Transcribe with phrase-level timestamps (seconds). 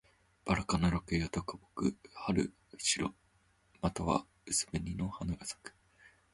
[0.45, 1.95] ばら科の落葉高木。
[2.15, 3.13] 春、白
[3.81, 5.75] または薄紅の花が咲く。